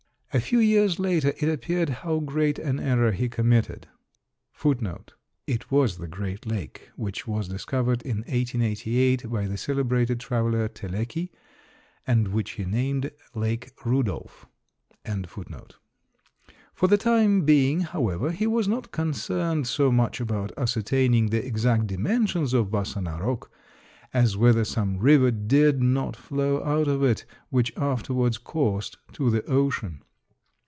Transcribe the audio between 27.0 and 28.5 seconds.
it, which afterwards